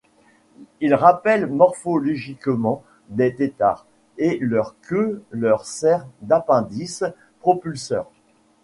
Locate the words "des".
3.09-3.35